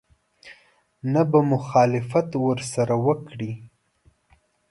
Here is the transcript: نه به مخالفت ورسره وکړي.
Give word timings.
نه 1.13 1.21
به 1.29 1.39
مخالفت 1.53 2.29
ورسره 2.45 2.95
وکړي. 3.05 3.51